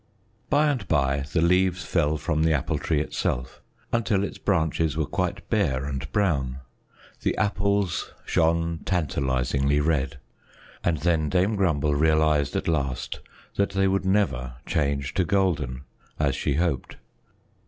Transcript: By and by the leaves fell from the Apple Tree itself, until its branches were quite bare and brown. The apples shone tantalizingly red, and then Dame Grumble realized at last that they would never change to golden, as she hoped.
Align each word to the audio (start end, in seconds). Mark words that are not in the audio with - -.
By 0.49 0.65
and 0.65 0.87
by 0.87 1.25
the 1.31 1.43
leaves 1.43 1.85
fell 1.85 2.17
from 2.17 2.41
the 2.41 2.53
Apple 2.53 2.79
Tree 2.79 3.01
itself, 3.01 3.61
until 3.93 4.23
its 4.23 4.39
branches 4.39 4.97
were 4.97 5.05
quite 5.05 5.47
bare 5.47 5.85
and 5.85 6.11
brown. 6.11 6.57
The 7.21 7.37
apples 7.37 8.11
shone 8.25 8.79
tantalizingly 8.83 9.79
red, 9.79 10.17
and 10.83 10.97
then 10.97 11.29
Dame 11.29 11.55
Grumble 11.55 11.93
realized 11.93 12.55
at 12.55 12.67
last 12.67 13.19
that 13.57 13.73
they 13.73 13.87
would 13.87 14.03
never 14.03 14.55
change 14.65 15.13
to 15.13 15.23
golden, 15.23 15.83
as 16.17 16.35
she 16.35 16.55
hoped. 16.55 16.95